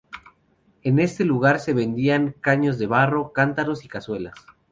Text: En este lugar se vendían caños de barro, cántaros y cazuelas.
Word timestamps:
En 0.81 0.97
este 0.97 1.25
lugar 1.25 1.59
se 1.59 1.75
vendían 1.75 2.33
caños 2.41 2.79
de 2.79 2.87
barro, 2.87 3.33
cántaros 3.33 3.85
y 3.85 3.87
cazuelas. 3.87 4.33